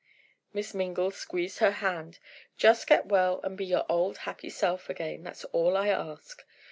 [0.51, 2.17] Miss Mingle squeezed her hand.
[2.57, 6.43] "Just get well and be your old, happy self again, that's all I ask."